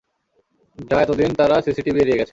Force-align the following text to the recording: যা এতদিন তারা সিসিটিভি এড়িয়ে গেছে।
যা 0.77 0.97
এতদিন 1.01 1.31
তারা 1.39 1.55
সিসিটিভি 1.65 1.99
এড়িয়ে 2.01 2.19
গেছে। 2.19 2.29